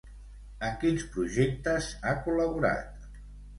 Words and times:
En 0.67 0.73
quins 0.83 1.05
projectes 1.17 1.93
ha 2.11 2.17
col·laborat? 2.25 3.09